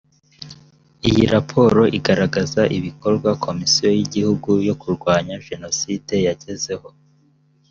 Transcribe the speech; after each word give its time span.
iyi 1.09 1.23
raporo 1.33 1.81
igaragaza 1.97 2.61
ibikorwa 2.77 3.29
komisiyo 3.45 3.87
y’ 3.97 3.99
igihugu 4.05 4.49
yo 4.67 4.75
kurwanya 4.81 5.35
jenoside 5.47 6.13
yagezeho 6.27 6.87